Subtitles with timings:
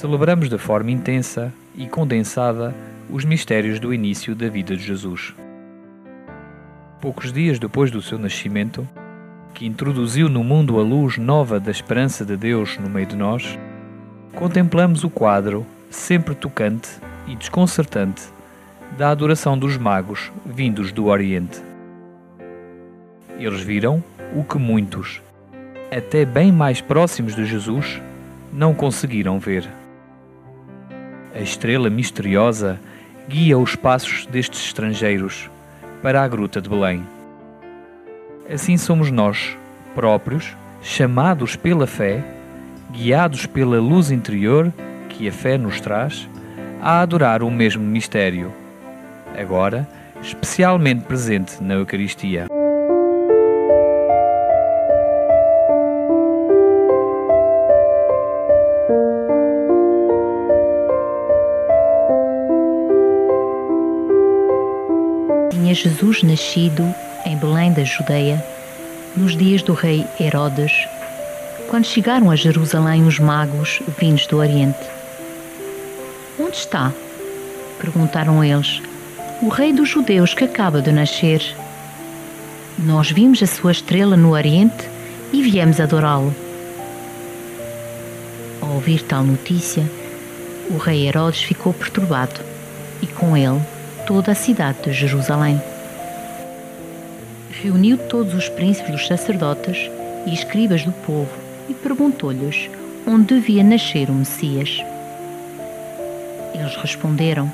[0.00, 2.74] Celebramos de forma intensa e condensada
[3.10, 5.34] os mistérios do início da vida de Jesus.
[7.02, 8.88] Poucos dias depois do seu nascimento,
[9.52, 13.58] que introduziu no mundo a luz nova da esperança de Deus no meio de nós,
[14.34, 16.88] contemplamos o quadro, sempre tocante
[17.26, 18.22] e desconcertante,
[18.96, 21.60] da adoração dos magos vindos do Oriente.
[23.38, 24.02] Eles viram
[24.34, 25.20] o que muitos,
[25.94, 28.00] até bem mais próximos de Jesus,
[28.50, 29.79] não conseguiram ver.
[31.34, 32.78] A estrela misteriosa
[33.28, 35.48] guia os passos destes estrangeiros
[36.02, 37.04] para a Gruta de Belém.
[38.52, 39.56] Assim somos nós,
[39.94, 42.24] próprios, chamados pela fé,
[42.90, 44.72] guiados pela luz interior
[45.08, 46.28] que a fé nos traz,
[46.82, 48.52] a adorar o mesmo mistério,
[49.38, 49.86] agora
[50.22, 52.46] especialmente presente na Eucaristia.
[65.50, 66.94] Tinha Jesus nascido
[67.26, 68.42] em Belém da Judeia,
[69.16, 70.72] nos dias do rei Herodes,
[71.68, 74.78] quando chegaram a Jerusalém os magos vindos do Oriente.
[76.38, 76.92] Onde está?
[77.80, 78.80] perguntaram eles.
[79.42, 81.42] O rei dos judeus que acaba de nascer.
[82.78, 84.88] Nós vimos a sua estrela no Oriente
[85.32, 86.34] e viemos adorá-lo.
[88.60, 89.84] Ao ouvir tal notícia,
[90.70, 92.40] o rei Herodes ficou perturbado
[93.02, 93.60] e com ele
[94.10, 95.62] toda a cidade de Jerusalém.
[97.62, 99.88] Reuniu todos os príncipes dos sacerdotes
[100.26, 101.30] e escribas do povo
[101.68, 102.68] e perguntou-lhes
[103.06, 104.82] onde devia nascer o Messias.
[106.52, 107.52] Eles responderam: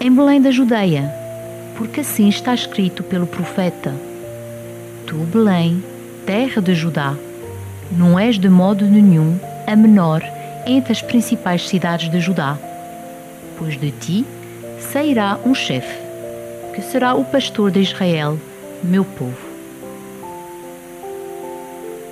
[0.00, 1.08] Em Belém da Judeia,
[1.76, 3.94] porque assim está escrito pelo profeta:
[5.06, 5.80] Tu, Belém,
[6.26, 7.14] terra de Judá,
[7.92, 10.24] não és de modo nenhum a menor
[10.66, 12.58] entre as principais cidades de Judá,
[13.56, 14.26] pois de ti
[14.92, 15.98] sairá um chefe,
[16.74, 18.38] que será o pastor de Israel,
[18.82, 19.36] meu povo.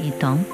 [0.01, 0.45] Então,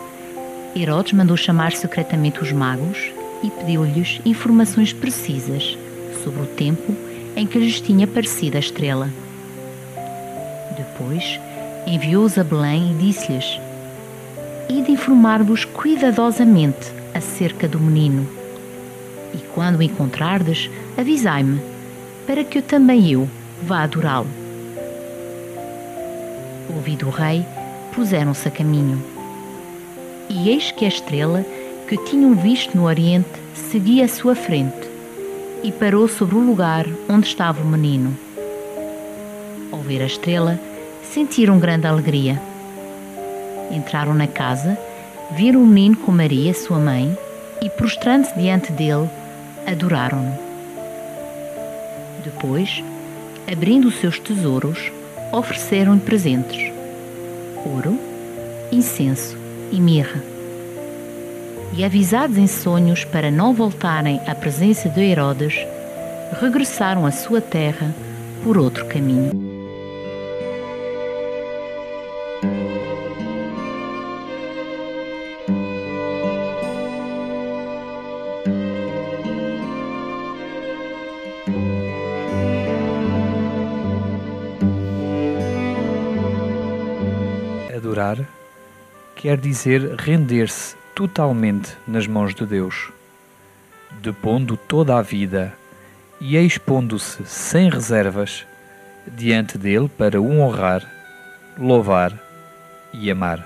[0.76, 3.10] Herodes mandou chamar secretamente os magos
[3.42, 5.78] e pediu-lhes informações precisas
[6.22, 6.94] sobre o tempo
[7.36, 9.08] em que lhes tinha aparecido a estrela.
[10.76, 11.40] Depois,
[11.86, 13.58] enviou-os a Belém e disse-lhes:
[14.68, 18.28] Ide informar-vos cuidadosamente acerca do menino.
[19.32, 21.77] E quando o encontrardes, avisai-me
[22.28, 23.26] para que eu também eu
[23.62, 24.26] vá adorá-lo.
[26.68, 27.42] Ouvido o rei,
[27.94, 29.02] puseram-se a caminho.
[30.28, 31.42] E eis que a estrela
[31.88, 34.76] que tinham visto no oriente seguia à sua frente
[35.62, 38.14] e parou sobre o lugar onde estava o menino.
[39.72, 40.60] Ao ver a estrela,
[41.02, 42.38] sentiram grande alegria.
[43.70, 44.78] Entraram na casa,
[45.34, 47.16] viram o menino com Maria, sua mãe,
[47.62, 49.08] e prostrando-se diante dele,
[49.66, 50.47] adoraram-no.
[52.28, 52.84] Depois,
[53.50, 54.92] abrindo seus tesouros,
[55.32, 56.70] ofereceram-lhe presentes:
[57.64, 57.98] ouro,
[58.70, 59.34] incenso
[59.72, 60.22] e mirra.
[61.74, 65.54] E avisados em sonhos para não voltarem à presença de Herodes,
[66.38, 67.94] regressaram à sua terra
[68.44, 69.47] por outro caminho.
[89.18, 92.90] Quer dizer render-se totalmente nas mãos de Deus,
[94.00, 95.52] depondo toda a vida
[96.20, 98.46] e expondo-se sem reservas
[99.06, 100.82] diante dele para o honrar,
[101.58, 102.16] louvar
[102.92, 103.44] e amar.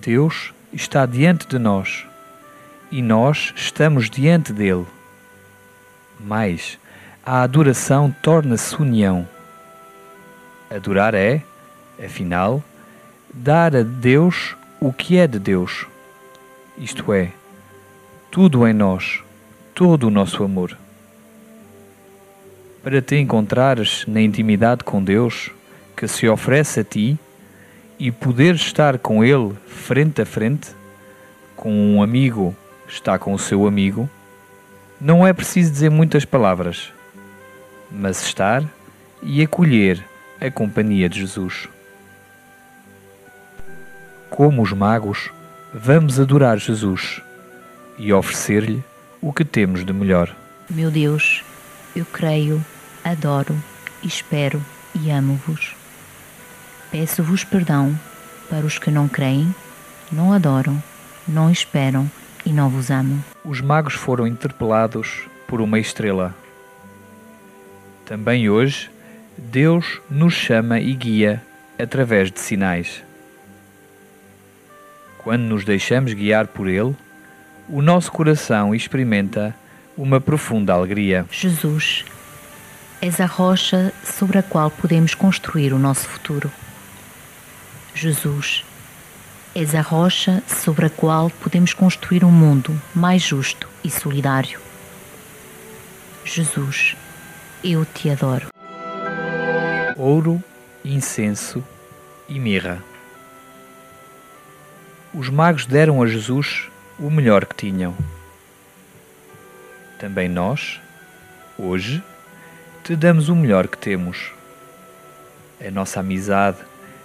[0.00, 2.06] Deus está diante de nós
[2.90, 4.86] e nós estamos diante dele.
[6.18, 6.78] Mas
[7.24, 9.26] a adoração torna-se união.
[10.68, 11.42] Adorar é,
[12.02, 12.64] Afinal,
[13.32, 15.86] dar a Deus o que é de Deus,
[16.78, 17.32] isto é,
[18.30, 19.22] tudo em nós,
[19.74, 20.76] todo o nosso amor.
[22.82, 25.50] Para te encontrares na intimidade com Deus,
[25.96, 27.18] que se oferece a ti,
[27.98, 30.70] e poder estar com ele frente a frente,
[31.54, 32.56] com um amigo
[32.88, 34.08] está com o seu amigo,
[35.00, 36.92] não é preciso dizer muitas palavras,
[37.90, 38.64] mas estar
[39.22, 40.04] e acolher
[40.40, 41.68] a companhia de Jesus.
[44.30, 45.28] Como os magos,
[45.74, 47.20] vamos adorar Jesus
[47.98, 48.82] e oferecer-lhe
[49.20, 50.34] o que temos de melhor.
[50.70, 51.44] Meu Deus,
[51.94, 52.64] eu creio,
[53.04, 53.54] adoro,
[54.02, 55.74] espero e amo-vos.
[56.90, 57.98] Peço-vos perdão
[58.48, 59.54] para os que não creem,
[60.10, 60.82] não adoram,
[61.26, 62.10] não esperam
[62.46, 63.22] e não vos amam.
[63.44, 66.34] Os magos foram interpelados por uma estrela.
[68.06, 68.90] Também hoje,
[69.36, 71.42] Deus nos chama e guia
[71.78, 73.02] através de sinais.
[75.22, 76.96] Quando nos deixamos guiar por Ele,
[77.68, 79.54] o nosso coração experimenta
[79.96, 81.26] uma profunda alegria.
[81.30, 82.04] Jesus,
[83.02, 86.50] és a rocha sobre a qual podemos construir o nosso futuro.
[87.94, 88.64] Jesus,
[89.54, 94.58] és a rocha sobre a qual podemos construir um mundo mais justo e solidário.
[96.24, 96.96] Jesus,
[97.62, 98.48] eu te adoro.
[99.98, 100.42] Ouro,
[100.82, 101.62] incenso
[102.26, 102.89] e mirra.
[105.12, 106.68] Os magos deram a Jesus
[106.98, 107.96] o melhor que tinham.
[109.98, 110.80] Também nós,
[111.58, 112.02] hoje,
[112.84, 114.32] te damos o melhor que temos.
[115.60, 116.58] A nossa amizade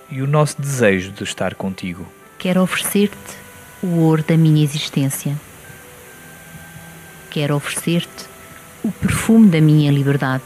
[0.10, 2.08] e o nosso desejo de estar contigo.
[2.38, 3.38] Quero oferecer-te
[3.82, 5.36] o ouro da minha existência.
[7.32, 8.26] Quero oferecer-te
[8.84, 10.44] o perfume da minha liberdade.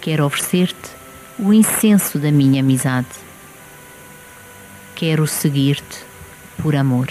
[0.00, 0.90] Quero oferecer-te
[1.38, 3.08] o incenso da minha amizade.
[5.02, 6.04] Quero seguir-te
[6.62, 7.08] por amor.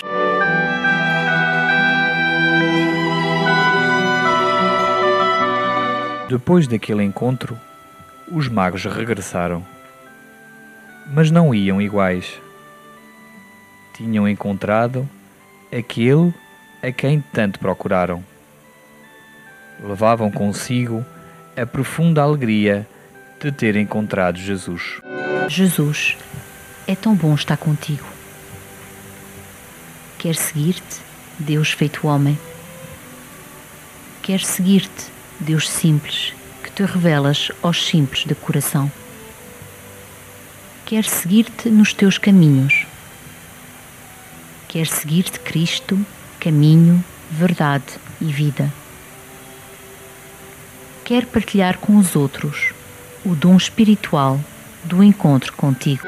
[6.30, 7.60] Depois daquele encontro,
[8.32, 9.62] os magos regressaram.
[11.14, 12.40] Mas não iam iguais.
[13.94, 15.06] Tinham encontrado
[15.78, 16.34] aquele
[16.82, 18.24] a quem tanto procuraram.
[19.84, 21.06] Levavam consigo
[21.62, 22.88] a profunda alegria
[23.42, 25.02] de ter encontrado Jesus.
[25.50, 26.16] Jesus,
[26.92, 28.06] é tão bom estar contigo.
[30.18, 31.00] Quer seguir-te,
[31.40, 32.38] Deus feito homem.
[34.22, 35.06] Quer seguir-te,
[35.40, 38.92] Deus simples, que te revelas aos simples de coração.
[40.86, 42.86] Quer seguir-te nos teus caminhos.
[44.68, 45.98] Quer seguir-te, Cristo,
[46.40, 47.86] caminho, verdade
[48.20, 48.72] e vida.
[51.06, 52.74] Quer partilhar com os outros
[53.24, 54.40] o dom espiritual
[54.84, 56.06] do encontro contigo.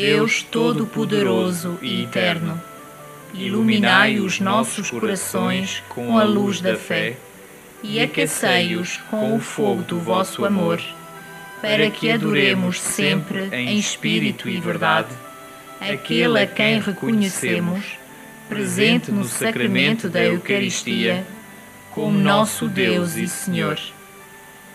[0.00, 2.62] Deus Todo-Poderoso e Eterno,
[3.34, 7.16] iluminai os nossos corações com a luz da fé
[7.82, 10.80] e aquecei-os com o fogo do vosso amor,
[11.60, 15.08] para que adoremos sempre em espírito e verdade
[15.80, 17.98] aquele a quem reconhecemos,
[18.48, 21.26] presente no sacramento da Eucaristia,
[21.90, 23.80] como nosso Deus e Senhor.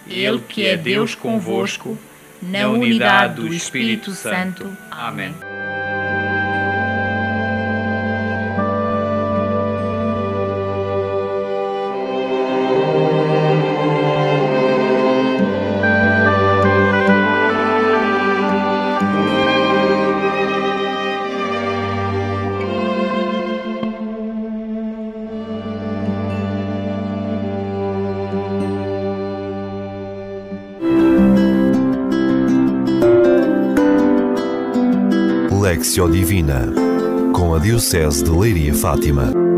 [0.06, 1.98] Ele que é Deus convosco,
[2.44, 4.76] na unidade do Espírito Santo.
[4.92, 5.53] Amém.
[35.84, 36.72] Lexio Divina,
[37.36, 39.53] com a Diocese de Leiria Fátima.